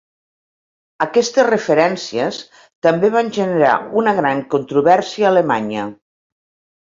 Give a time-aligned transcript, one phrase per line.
[1.05, 2.39] Aquestes referències
[2.87, 5.85] també van generar una gran controvèrsia a Alemanya.